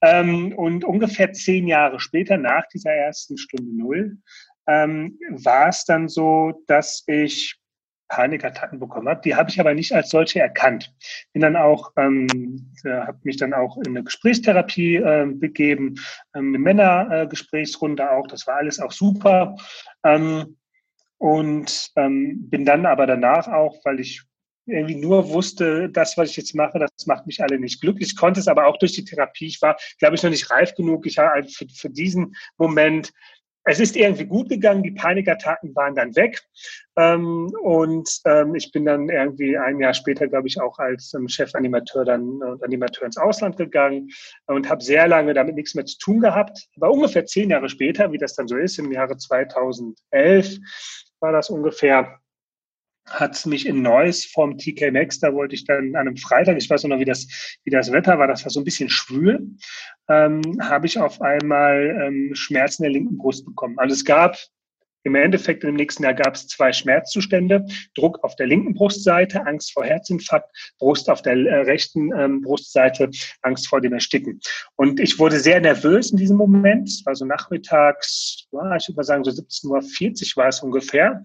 [0.01, 4.17] ähm, und ungefähr zehn Jahre später, nach dieser ersten Stunde Null,
[4.67, 7.59] ähm, war es dann so, dass ich
[8.07, 9.21] Panikattacken bekommen habe.
[9.23, 10.93] Die habe ich aber nicht als solche erkannt.
[11.33, 15.95] Bin dann auch, ähm, habe mich dann auch in eine Gesprächstherapie äh, begeben,
[16.35, 18.27] ähm, eine Männergesprächsrunde äh, auch.
[18.27, 19.55] Das war alles auch super.
[20.03, 20.57] Ähm,
[21.17, 24.23] und ähm, bin dann aber danach auch, weil ich
[24.67, 28.09] irgendwie nur wusste, das, was ich jetzt mache, das macht mich alle nicht glücklich.
[28.09, 29.45] Ich konnte es aber auch durch die Therapie.
[29.47, 31.05] Ich war, glaube ich, noch nicht reif genug.
[31.05, 33.13] Ich habe für, für diesen Moment
[33.65, 36.41] es ist irgendwie gut gegangen, die Panikattacken waren dann weg.
[36.97, 41.27] Ähm, und ähm, ich bin dann irgendwie ein Jahr später, glaube ich, auch als ähm,
[41.27, 44.09] Chefanimateur dann und Animateur ins Ausland gegangen
[44.45, 46.67] und habe sehr lange damit nichts mehr zu tun gehabt.
[46.77, 50.57] Aber ungefähr zehn Jahre später, wie das dann so ist, im Jahre 2011
[51.19, 52.19] war das ungefähr,
[53.07, 56.69] hat mich in Neuss vom TK Max, da wollte ich dann an einem Freitag, ich
[56.69, 57.27] weiß noch, wie das,
[57.63, 59.47] wie das Wetter war, das war so ein bisschen schwül,
[60.09, 63.77] ähm, habe ich auf einmal ähm, Schmerzen in der linken Brust bekommen.
[63.77, 64.37] Also es gab
[65.05, 67.65] im Endeffekt im nächsten Jahr gab es zwei Schmerzzustände.
[67.95, 73.11] Druck auf der linken Brustseite, Angst vor Herzinfarkt, Brust auf der äh, rechten ähm, Brustseite,
[73.43, 74.39] Angst vor dem Ersticken.
[74.75, 76.89] Und ich wurde sehr nervös in diesem Moment.
[76.89, 79.67] Es war so nachmittags, ja, ich würde mal sagen so 17.40
[80.35, 81.21] Uhr war es ungefähr.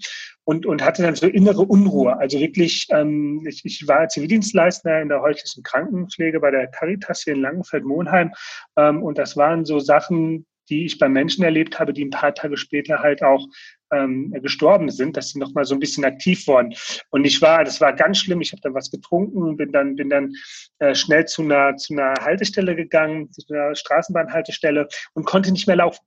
[0.51, 2.19] Und, und hatte dann so innere Unruhe.
[2.19, 7.35] Also wirklich, ähm, ich, ich war Zivildienstleister in der häuslichen Krankenpflege bei der Caritas hier
[7.35, 8.33] in Langenfeld-Monheim.
[8.77, 12.35] Ähm, und das waren so Sachen, die ich bei Menschen erlebt habe, die ein paar
[12.35, 13.47] Tage später halt auch
[13.93, 16.75] ähm, gestorben sind, dass sie noch mal so ein bisschen aktiv wurden.
[17.11, 18.41] Und ich war, das war ganz schlimm.
[18.41, 20.33] Ich habe dann was getrunken, bin dann, bin dann
[20.81, 25.77] äh, schnell zu einer, zu einer Haltestelle gegangen, zu einer Straßenbahnhaltestelle und konnte nicht mehr
[25.77, 26.05] laufen.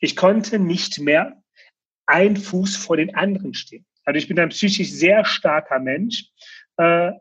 [0.00, 1.42] Ich konnte nicht mehr
[2.06, 3.84] ein Fuß vor den anderen stehen.
[4.04, 6.30] Also ich bin ein psychisch sehr starker Mensch.
[6.76, 7.12] Äh,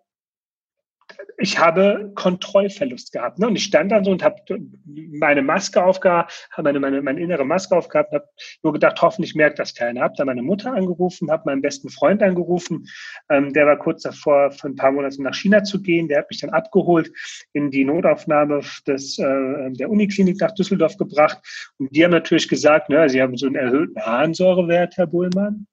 [1.37, 3.39] ich habe Kontrollverlust gehabt.
[3.39, 3.47] Ne?
[3.47, 4.37] Und ich stand dann so und habe
[4.85, 8.27] meine Maske aufgehabt, habe meine, meine, meine innere Maske aufgehabt, habe
[8.63, 10.01] nur gedacht, hoffentlich merkt das keiner.
[10.01, 12.87] Habe dann meine Mutter angerufen, habe meinen besten Freund angerufen.
[13.29, 16.07] Ähm, der war kurz davor, für ein paar Monate nach China zu gehen.
[16.07, 17.11] Der hat mich dann abgeholt,
[17.53, 21.39] in die Notaufnahme des, äh, der Uniklinik nach Düsseldorf gebracht.
[21.77, 25.67] Und die haben natürlich gesagt, ne, sie haben so einen erhöhten Harnsäurewert, Herr Bullmann.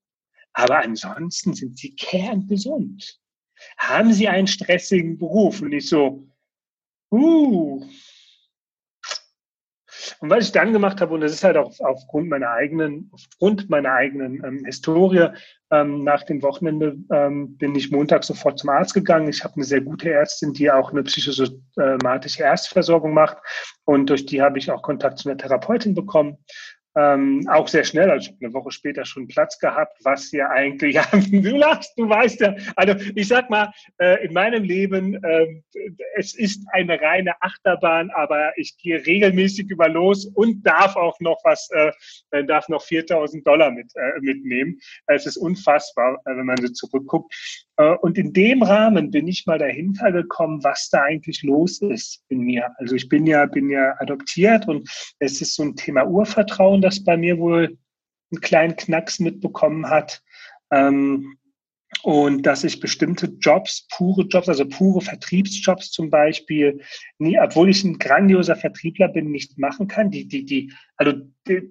[0.55, 3.22] Aber ansonsten sind sie kerngesund
[3.79, 5.61] haben Sie einen stressigen Beruf?
[5.63, 6.27] Und ich so,
[7.11, 7.85] uh.
[10.21, 13.69] Und was ich dann gemacht habe, und das ist halt auch aufgrund meiner eigenen, aufgrund
[13.71, 15.29] meiner eigenen ähm, Historie,
[15.71, 19.29] ähm, nach dem Wochenende ähm, bin ich Montag sofort zum Arzt gegangen.
[19.29, 23.39] Ich habe eine sehr gute Ärztin, die auch eine psychosomatische Erstversorgung macht.
[23.85, 26.39] Und durch die habe ich auch Kontakt zu einer Therapeutin bekommen.
[26.95, 31.07] Ähm, auch sehr schnell, also eine Woche später schon Platz gehabt, was ja eigentlich, ja,
[31.13, 35.63] du lachst, du weißt ja, also ich sag mal, äh, in meinem Leben, äh,
[36.17, 41.41] es ist eine reine Achterbahn, aber ich gehe regelmäßig über los und darf auch noch
[41.45, 44.79] was, äh, darf noch 4000 Dollar mit, äh, mitnehmen.
[45.07, 47.35] Es ist unfassbar, äh, wenn man so zurückguckt.
[47.83, 52.23] Äh, und in dem Rahmen bin ich mal dahinter gekommen, was da eigentlich los ist
[52.29, 52.71] in mir.
[52.79, 57.03] Also ich bin ja, bin ja adoptiert und es ist so ein Thema Urvertrauen, das
[57.03, 57.77] bei mir wohl
[58.31, 60.23] einen kleinen Knacks mitbekommen hat.
[60.71, 61.37] Ähm,
[62.03, 66.81] und dass ich bestimmte Jobs, pure Jobs, also pure Vertriebsjobs zum Beispiel,
[67.19, 70.11] nie, obwohl ich ein grandioser Vertriebler bin, nicht machen kann.
[70.11, 71.13] Die, die, die, also
[71.47, 71.69] die,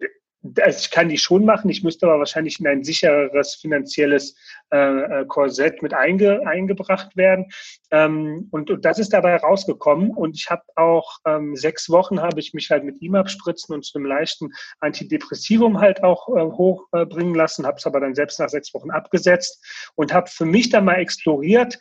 [0.60, 4.36] also ich kann die schon machen, ich müsste aber wahrscheinlich in ein sichereres finanzielles
[4.72, 7.52] äh, äh, Korsett mit einge, eingebracht werden.
[7.92, 10.12] Ähm, und, und das ist dabei rausgekommen.
[10.12, 13.86] Und ich habe auch ähm, sechs Wochen habe ich mich halt mit ihm abspritzen und
[13.86, 18.40] zu einem leichten Antidepressivum halt auch äh, hochbringen äh, lassen, habe es aber dann selbst
[18.40, 19.64] nach sechs Wochen abgesetzt
[19.96, 21.80] und habe für mich dann mal exploriert,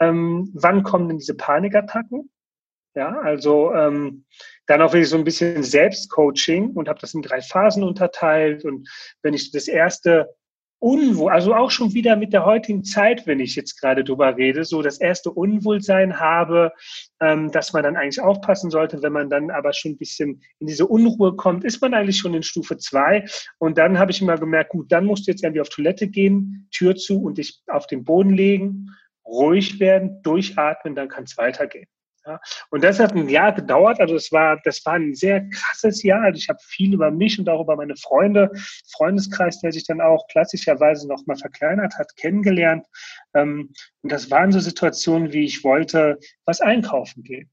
[0.00, 2.30] ähm, wann kommen denn diese Panikattacken?
[2.96, 4.24] Ja, also ähm,
[4.66, 8.64] dann auch wirklich so ein bisschen Selbstcoaching und habe das in drei Phasen unterteilt.
[8.64, 8.88] Und
[9.22, 10.34] wenn ich das erste
[10.78, 14.64] Unwohl, also auch schon wieder mit der heutigen Zeit, wenn ich jetzt gerade drüber rede,
[14.64, 16.72] so das erste Unwohlsein habe,
[17.20, 20.66] ähm, dass man dann eigentlich aufpassen sollte, wenn man dann aber schon ein bisschen in
[20.66, 23.26] diese Unruhe kommt, ist man eigentlich schon in Stufe zwei.
[23.58, 26.66] Und dann habe ich immer gemerkt, gut, dann musst du jetzt irgendwie auf Toilette gehen,
[26.70, 28.88] Tür zu und dich auf den Boden legen,
[29.26, 31.88] ruhig werden, durchatmen, dann kann es weitergehen.
[32.26, 34.00] Ja, und das hat ein Jahr gedauert.
[34.00, 36.22] Also es war, das war ein sehr krasses Jahr.
[36.22, 38.50] Also ich habe viel über mich und auch über meine Freunde,
[38.90, 42.84] Freundeskreis, der sich dann auch klassischerweise noch mal verkleinert hat, kennengelernt.
[43.34, 47.48] Ähm, und das waren so Situationen, wie ich wollte, was einkaufen gehen.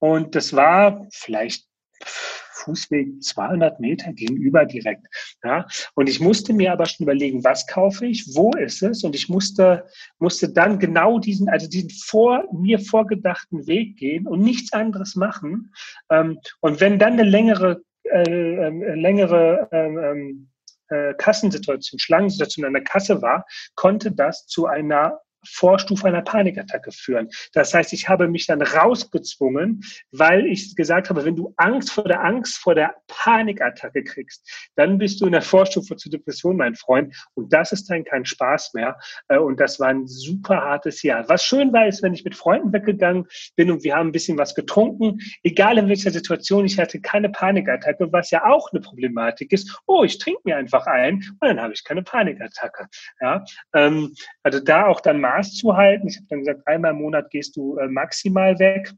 [0.00, 1.69] Und das war vielleicht
[2.04, 5.06] Fußweg 200 Meter gegenüber direkt.
[5.42, 5.66] Ja?
[5.94, 9.04] Und ich musste mir aber schon überlegen, was kaufe ich, wo ist es?
[9.04, 9.86] Und ich musste,
[10.18, 15.72] musste dann genau diesen, also diesen vor mir vorgedachten Weg gehen und nichts anderes machen.
[16.10, 20.50] Ähm, und wenn dann eine längere, äh, äh, längere ähm, ähm,
[20.88, 27.28] äh, Kassensituation, Schlangensituation an der Kasse war, konnte das zu einer Vorstufe einer Panikattacke führen.
[27.52, 32.04] Das heißt, ich habe mich dann rausgezwungen, weil ich gesagt habe, wenn du Angst vor
[32.04, 36.74] der Angst vor der Panikattacke kriegst, dann bist du in der Vorstufe zur Depression, mein
[36.74, 37.14] Freund.
[37.34, 38.98] Und das ist dann kein Spaß mehr.
[39.28, 41.28] Äh, und das war ein super hartes Jahr.
[41.28, 43.26] Was schön war, ist, wenn ich mit Freunden weggegangen
[43.56, 47.30] bin und wir haben ein bisschen was getrunken, egal in welcher Situation, ich hatte keine
[47.30, 49.80] Panikattacke, was ja auch eine Problematik ist.
[49.86, 52.86] Oh, ich trinke mir einfach ein und dann habe ich keine Panikattacke.
[53.20, 56.08] Ja, ähm, also da auch dann mal Maß zu halten.
[56.08, 58.92] Ich habe dann gesagt, einmal im Monat gehst du äh, maximal weg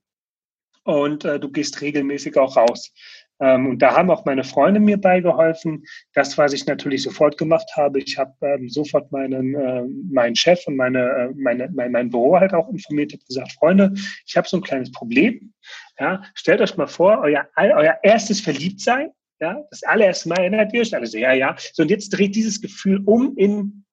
[0.85, 2.93] und äh, du gehst regelmäßig auch raus.
[3.41, 5.85] Ähm, und da haben auch meine Freunde mir beigeholfen.
[6.15, 10.65] Das, was ich natürlich sofort gemacht habe, ich habe ähm, sofort meinen, äh, meinen Chef
[10.67, 13.93] und meine, äh, meine, mein, mein Büro halt auch informiert, habe gesagt, Freunde,
[14.27, 15.53] ich habe so ein kleines Problem.
[15.99, 20.83] Ja, stellt euch mal vor, euer, euer erstes Verliebtsein, ja, das allererste Mal erinnert ihr
[20.83, 21.57] euch alle so, ja, ja.
[21.73, 23.85] So, und jetzt dreht dieses Gefühl um in,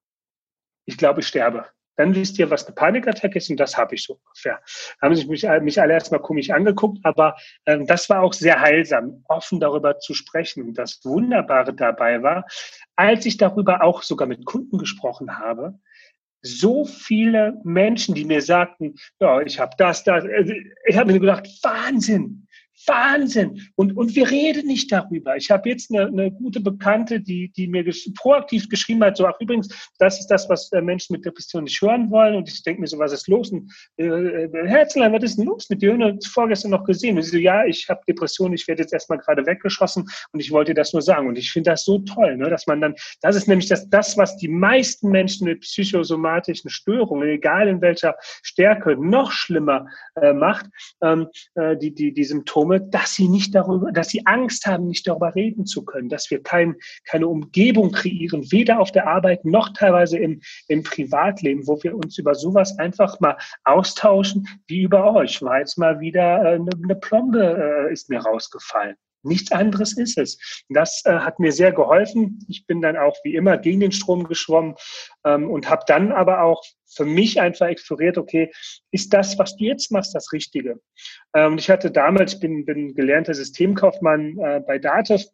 [0.86, 4.04] ich glaube, ich sterbe dann wisst ihr, was eine Panikattacke ist und das habe ich
[4.04, 4.60] so ungefähr.
[5.00, 8.60] Da haben sich mich, mich alle erstmal komisch angeguckt, aber ähm, das war auch sehr
[8.60, 10.62] heilsam, offen darüber zu sprechen.
[10.62, 12.46] Und das Wunderbare dabei war,
[12.96, 15.78] als ich darüber auch sogar mit Kunden gesprochen habe,
[16.42, 20.24] so viele Menschen, die mir sagten, ja, ich habe das, das.
[20.24, 22.46] Äh, ich habe mir gedacht, Wahnsinn,
[22.86, 23.60] Wahnsinn.
[23.76, 25.36] Und, und wir reden nicht darüber.
[25.36, 29.26] Ich habe jetzt eine, eine gute Bekannte, die, die mir gesch proaktiv geschrieben hat, so,
[29.26, 32.36] ach übrigens, das ist das, was äh, Menschen mit Depression nicht hören wollen.
[32.36, 33.50] Und ich denke mir so, was ist los?
[33.50, 35.92] Und, äh, äh Herzlein, was ist denn los mit dir?
[35.92, 37.16] Und ich vorgestern noch gesehen.
[37.16, 40.50] Und sie so, ja, ich habe Depression, ich werde jetzt erstmal gerade weggeschossen und ich
[40.50, 41.28] wollte dir das nur sagen.
[41.28, 44.16] Und ich finde das so toll, ne, dass man dann, das ist nämlich das, das,
[44.16, 50.66] was die meisten Menschen mit psychosomatischen Störungen, egal in welcher Stärke, noch schlimmer äh, macht,
[51.02, 54.86] ähm, äh, die, die, die Symptome Symptome, dass sie nicht darüber, dass sie Angst haben,
[54.86, 59.44] nicht darüber reden zu können, dass wir kein, keine Umgebung kreieren, weder auf der Arbeit
[59.44, 65.14] noch teilweise im, im Privatleben, wo wir uns über sowas einfach mal austauschen, wie über
[65.14, 65.42] euch.
[65.42, 68.96] War jetzt mal wieder äh, eine, eine Plombe äh, ist mir rausgefallen.
[69.22, 70.64] Nichts anderes ist es.
[70.68, 72.44] Das äh, hat mir sehr geholfen.
[72.48, 74.74] Ich bin dann auch wie immer gegen den Strom geschwommen
[75.24, 78.50] ähm, und habe dann aber auch für mich einfach exploriert, okay,
[78.90, 80.80] ist das, was du jetzt machst, das Richtige?
[81.34, 85.24] Ähm, ich hatte damals, ich bin, bin gelernter Systemkaufmann äh, bei Datev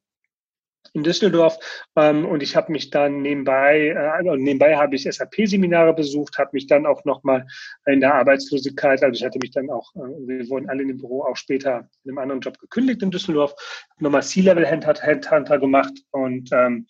[0.94, 1.58] in Düsseldorf.
[1.96, 6.50] Ähm, und ich habe mich dann nebenbei, äh, also nebenbei habe ich SAP-Seminare besucht, habe
[6.52, 7.46] mich dann auch nochmal
[7.86, 10.98] in der Arbeitslosigkeit, also ich hatte mich dann auch, äh, wir wurden alle in dem
[10.98, 13.54] Büro auch später in einem anderen Job gekündigt in Düsseldorf,
[13.98, 16.86] nochmal C-Level-Headhunter gemacht und ähm,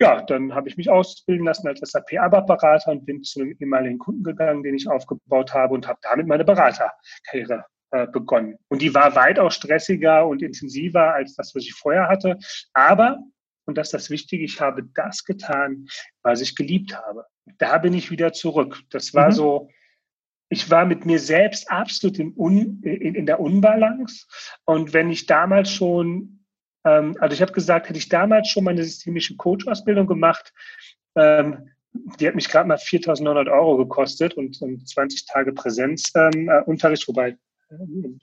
[0.00, 4.24] ja, dann habe ich mich ausbilden lassen als SAP-ABAP-Berater und bin zu einem ehemaligen Kunden
[4.24, 8.58] gegangen, den ich aufgebaut habe und habe damit meine Beraterkarriere äh, begonnen.
[8.68, 12.38] Und die war weitaus stressiger und intensiver als das, was ich vorher hatte.
[12.72, 13.18] Aber
[13.70, 15.86] und das ist das Wichtige, ich habe das getan,
[16.22, 17.24] was ich geliebt habe.
[17.58, 18.82] Da bin ich wieder zurück.
[18.90, 19.32] Das war mhm.
[19.32, 19.70] so,
[20.48, 24.26] ich war mit mir selbst absolut in, Un, in, in der Unbalance.
[24.64, 26.44] Und wenn ich damals schon,
[26.84, 30.52] ähm, also ich habe gesagt, hätte ich damals schon meine systemische Coach-Ausbildung gemacht,
[31.14, 37.14] ähm, die hat mich gerade mal 4.900 Euro gekostet und, und 20 Tage Präsenzunterricht, ähm,
[37.14, 37.36] wobei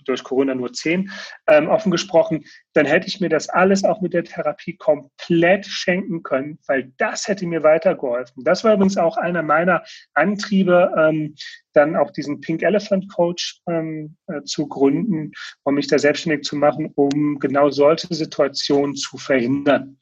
[0.05, 1.11] durch Corona nur zehn,
[1.47, 6.23] ähm, offen gesprochen, dann hätte ich mir das alles auch mit der Therapie komplett schenken
[6.23, 8.43] können, weil das hätte mir weitergeholfen.
[8.43, 9.83] Das war übrigens auch einer meiner
[10.13, 11.35] Antriebe, ähm,
[11.73, 15.31] dann auch diesen Pink Elephant Coach ähm, äh, zu gründen,
[15.63, 19.97] um mich da selbstständig zu machen, um genau solche Situationen zu verhindern.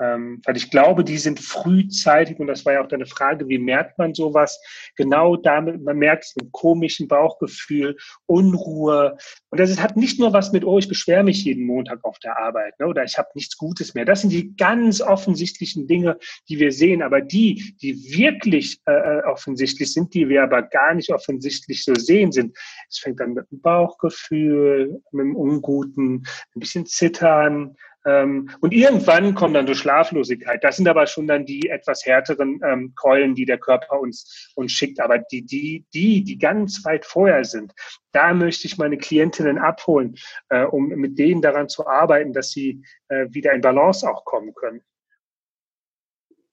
[0.00, 3.58] Ähm, weil ich glaube, die sind frühzeitig, und das war ja auch deine Frage, wie
[3.58, 4.60] merkt man sowas?
[4.96, 9.16] Genau damit, man merkt es mit komischen Bauchgefühl, Unruhe.
[9.50, 12.38] Und das hat nicht nur was mit, oh, ich beschwere mich jeden Montag auf der
[12.38, 14.04] Arbeit ne, oder ich habe nichts Gutes mehr.
[14.04, 17.02] Das sind die ganz offensichtlichen Dinge, die wir sehen.
[17.02, 21.94] Aber die, die wirklich äh, äh offensichtlich sind, die wir aber gar nicht offensichtlich so
[21.94, 22.56] sehen, sind,
[22.88, 29.56] es fängt dann mit dem Bauchgefühl, mit dem Unguten, ein bisschen Zittern, und irgendwann kommt
[29.56, 30.62] dann die Schlaflosigkeit.
[30.62, 34.72] Das sind aber schon dann die etwas härteren ähm, Keulen, die der Körper uns, uns
[34.72, 35.00] schickt.
[35.00, 37.72] Aber die, die, die, die ganz weit vorher sind,
[38.12, 40.16] da möchte ich meine Klientinnen abholen,
[40.50, 44.54] äh, um mit denen daran zu arbeiten, dass sie äh, wieder in Balance auch kommen
[44.54, 44.82] können.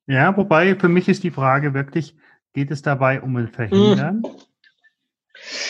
[0.07, 2.15] Ja, wobei für mich ist die Frage wirklich,
[2.53, 4.17] geht es dabei um ein Verhindern?
[4.17, 4.27] Mhm.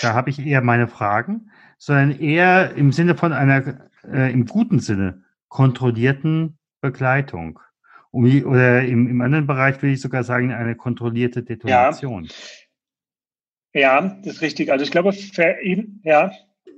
[0.02, 4.80] Da habe ich eher meine Fragen, sondern eher im Sinne von einer, äh, im guten
[4.80, 7.60] Sinne kontrollierten Begleitung.
[8.12, 12.30] Oder im, im anderen Bereich würde ich sogar sagen, eine kontrollierte Detonation.
[13.74, 14.72] Ja, ja das ist richtig.
[14.72, 16.32] Also ich glaube, für ihn, ja.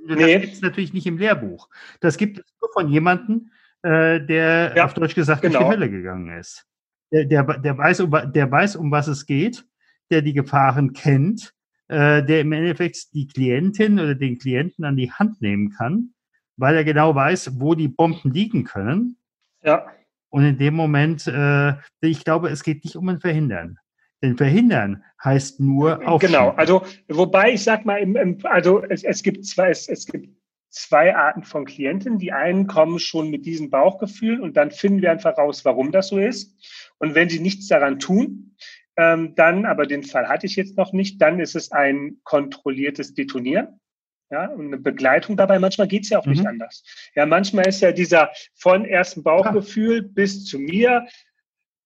[0.07, 0.39] Das nee.
[0.39, 1.69] gibt es natürlich nicht im Lehrbuch.
[2.01, 3.51] Das gibt es nur von jemandem,
[3.83, 5.59] äh, der ja, auf Deutsch gesagt genau.
[5.59, 6.65] durch die Hölle gegangen ist.
[7.11, 9.65] Der, der, der, weiß, um, der weiß, um was es geht,
[10.09, 11.53] der die Gefahren kennt,
[11.89, 16.12] äh, der im Endeffekt die Klientin oder den Klienten an die Hand nehmen kann
[16.57, 19.17] weil er genau weiß, wo die Bomben liegen können.
[19.63, 19.87] Ja.
[20.29, 23.77] Und in dem Moment, äh, ich glaube, es geht nicht um ein Verhindern.
[24.21, 26.21] Denn verhindern heißt nur auf.
[26.21, 30.05] Genau, also wobei ich sag mal, im, im, also es, es gibt zwei, es, es
[30.05, 30.29] gibt
[30.69, 32.17] zwei Arten von Klienten.
[32.17, 36.07] Die einen kommen schon mit diesem Bauchgefühl und dann finden wir einfach raus, warum das
[36.07, 36.57] so ist.
[36.99, 38.55] Und wenn sie nichts daran tun,
[38.95, 43.13] ähm, dann, aber den Fall hatte ich jetzt noch nicht, dann ist es ein kontrolliertes
[43.13, 43.79] Detonieren
[44.33, 45.59] ja, und eine Begleitung dabei.
[45.59, 46.31] Manchmal geht es ja auch mhm.
[46.31, 46.83] nicht anders.
[47.15, 50.09] Ja, manchmal ist ja dieser von ersten Bauchgefühl ja.
[50.11, 51.05] bis zu mir,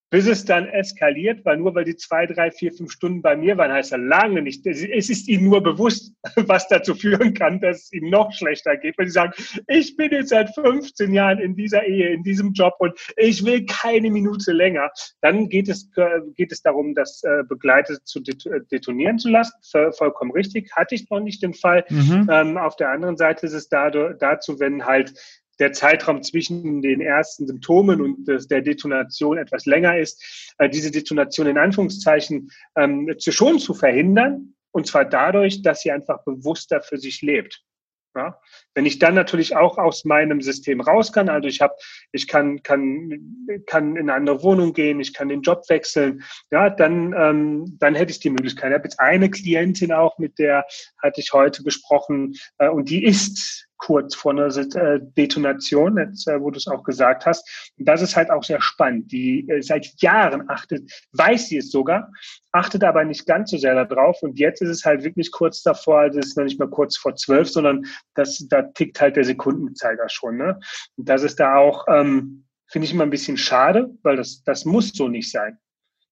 [0.09, 3.57] bis es dann eskaliert, weil nur weil die zwei, drei, vier, fünf Stunden bei mir
[3.57, 4.65] waren, heißt er lange nicht.
[4.65, 8.97] Es ist ihnen nur bewusst, was dazu führen kann, dass es ihnen noch schlechter geht.
[8.97, 9.33] Wenn sie sagen,
[9.67, 13.65] ich bin jetzt seit 15 Jahren in dieser Ehe, in diesem Job und ich will
[13.65, 14.91] keine Minute länger,
[15.21, 15.89] dann geht es,
[16.35, 19.53] geht es darum, das äh, begleitet zu äh, detonieren zu lassen.
[19.91, 20.71] Vollkommen richtig.
[20.73, 21.83] Hatte ich noch nicht den Fall.
[21.89, 22.29] Mhm.
[22.31, 25.13] Ähm, auf der anderen Seite ist es dazu, wenn halt
[25.59, 31.47] der Zeitraum zwischen den ersten Symptomen und der Detonation etwas länger ist, äh, diese Detonation
[31.47, 34.53] in Anführungszeichen ähm, zu schon zu verhindern.
[34.71, 37.63] Und zwar dadurch, dass sie einfach bewusster für sich lebt.
[38.17, 38.39] Ja?
[38.73, 41.75] Wenn ich dann natürlich auch aus meinem System raus kann, also ich habe,
[42.11, 46.69] ich kann, kann, kann in eine andere Wohnung gehen, ich kann den Job wechseln, ja,
[46.69, 48.71] dann, ähm, dann hätte ich die Möglichkeit.
[48.71, 50.65] Ich habe jetzt eine Klientin auch, mit der
[51.01, 56.41] hatte ich heute gesprochen, äh, und die ist kurz vor einer äh, Detonation, jetzt, äh,
[56.41, 57.71] wo du es auch gesagt hast.
[57.77, 59.11] Und das ist halt auch sehr spannend.
[59.11, 62.11] Die äh, seit Jahren achtet, weiß sie es sogar,
[62.51, 64.21] achtet aber nicht ganz so sehr darauf.
[64.23, 66.97] Und jetzt ist es halt wirklich kurz davor, also es ist noch nicht mal kurz
[66.97, 67.85] vor zwölf, sondern
[68.15, 70.37] das, da tickt halt der Sekundenzeiger schon.
[70.37, 70.59] Ne?
[70.95, 74.65] Und das ist da auch, ähm, finde ich immer ein bisschen schade, weil das, das
[74.65, 75.57] muss so nicht sein.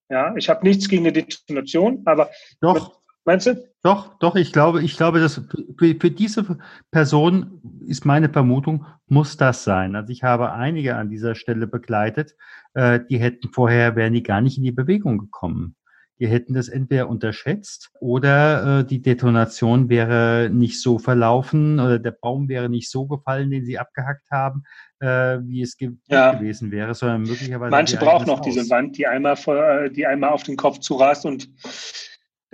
[0.10, 2.30] Ja, ich habe nichts gegen eine Detonation, aber
[2.62, 3.02] doch.
[3.26, 3.68] Meinst du?
[3.82, 5.42] Doch, doch, ich glaube, ich glaube, dass
[5.78, 6.58] für, für, diese
[6.92, 9.96] Person ist meine Vermutung, muss das sein.
[9.96, 12.36] Also ich habe einige an dieser Stelle begleitet,
[12.76, 15.76] äh, die hätten vorher, wären die gar nicht in die Bewegung gekommen.
[16.20, 22.12] die hätten das entweder unterschätzt oder äh, die Detonation wäre nicht so verlaufen oder der
[22.12, 24.64] Baum wäre nicht so gefallen, den sie abgehackt haben,
[25.00, 26.34] äh, wie es ge ja.
[26.34, 27.72] gewesen wäre, sondern möglicherweise.
[27.72, 31.26] Manche brauchen noch diese Wand, die einmal, vor, äh, die einmal auf den Kopf zurast
[31.26, 31.50] und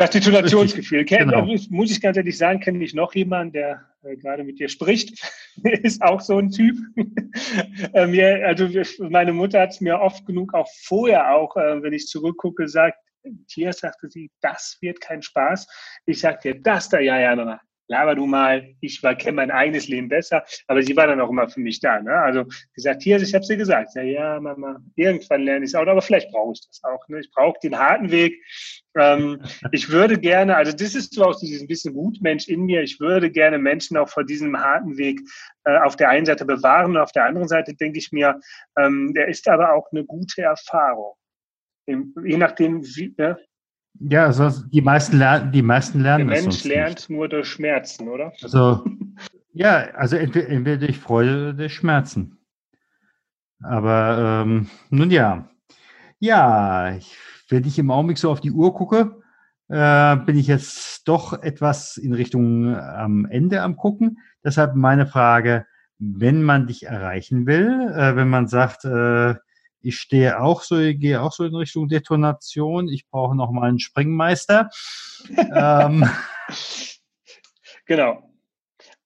[0.01, 1.05] das Detonationsgefühl.
[1.05, 1.45] Genau.
[1.69, 5.23] Muss ich ganz ehrlich sagen, kenne ich noch jemanden, der äh, gerade mit dir spricht.
[5.63, 6.77] ist auch so ein Typ.
[7.93, 8.67] äh, also
[9.09, 12.97] meine Mutter hat es mir oft genug auch vorher auch, äh, wenn ich zurückgucke, gesagt,
[13.47, 15.67] Tier sagte sie, das wird kein Spaß.
[16.05, 19.87] Ich sagte, das da, ja, ja, Mama, laber du mal, ich war kenne mein eigenes
[19.87, 21.99] Leben besser, aber sie war dann auch immer für mich da.
[22.01, 22.13] Ne?
[22.13, 25.85] Also gesagt, hier, ich habe dir gesagt, ja, ja, Mama, irgendwann lerne ich es auch,
[25.85, 27.07] aber vielleicht brauche ich das auch.
[27.09, 27.19] Ne?
[27.19, 28.41] Ich brauche den harten Weg.
[28.95, 32.99] Ähm, ich würde gerne, also das ist so auch dieses bisschen Gutmensch in mir, ich
[32.99, 35.21] würde gerne Menschen auch vor diesem harten Weg
[35.65, 38.39] äh, auf der einen Seite bewahren und auf der anderen Seite denke ich mir,
[38.77, 41.13] ähm, der ist aber auch eine gute Erfahrung.
[41.87, 43.37] Je nachdem, wie, ne?
[43.99, 47.09] Ja, also die meisten lernen, die meisten lernen Der Mensch lernt nicht.
[47.09, 48.33] nur durch Schmerzen, oder?
[48.41, 48.83] Also,
[49.53, 52.37] ja, also entweder, entweder durch Freude oder durch Schmerzen.
[53.61, 55.47] Aber ähm, nun ja.
[56.19, 57.15] Ja, ich,
[57.49, 59.21] wenn ich im Augenblick so auf die Uhr gucke,
[59.69, 64.19] äh, bin ich jetzt doch etwas in Richtung am Ende am gucken.
[64.43, 65.65] Deshalb meine Frage,
[65.99, 69.35] wenn man dich erreichen will, äh, wenn man sagt, äh,
[69.81, 72.87] ich stehe auch so, ich gehe auch so in Richtung Detonation.
[72.87, 74.69] Ich brauche noch mal einen Springmeister.
[75.55, 76.07] ähm,
[77.85, 78.31] genau.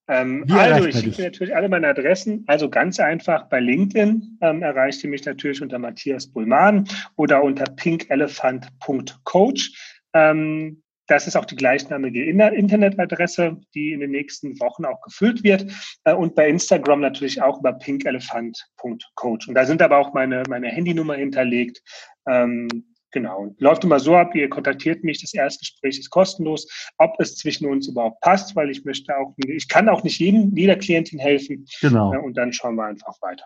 [0.07, 2.43] Ähm, also, ich schicke natürlich alle meine Adressen.
[2.47, 7.65] Also ganz einfach bei LinkedIn ähm, erreicht ihr mich natürlich unter Matthias Bullmann oder unter
[7.65, 10.01] pinkelephant.coach.
[10.13, 15.71] Ähm, das ist auch die gleichnamige Internetadresse, die in den nächsten Wochen auch gefüllt wird.
[16.03, 19.47] Äh, und bei Instagram natürlich auch über pinkelephant.coach.
[19.47, 21.81] Und da sind aber auch meine, meine Handynummer hinterlegt.
[22.27, 22.67] Ähm,
[23.11, 23.53] genau.
[23.59, 27.87] Läuft immer so ab, ihr kontaktiert mich, das Erstgespräch ist kostenlos, ob es zwischen uns
[27.87, 31.65] überhaupt passt, weil ich möchte auch, ich kann auch nicht jedem, jeder Klientin helfen.
[31.81, 32.13] Genau.
[32.13, 33.45] Äh, und dann schauen wir einfach weiter.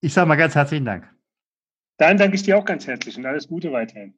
[0.00, 1.08] Ich sage mal ganz herzlichen Dank.
[1.96, 4.14] Dann danke ich dir auch ganz herzlich und alles Gute weiterhin.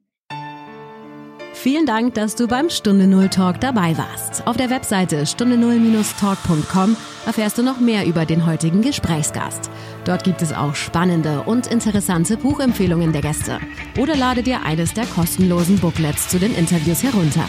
[1.59, 4.45] Vielen Dank, dass du beim Stunde Null Talk dabei warst.
[4.45, 6.95] Auf der Webseite stunde null-talk.com
[7.25, 9.71] erfährst du noch mehr über den heutigen Gesprächsgast.
[10.05, 13.59] Dort gibt es auch spannende und interessante Buchempfehlungen der Gäste.
[13.97, 17.45] Oder lade dir eines der kostenlosen Booklets zu den Interviews herunter.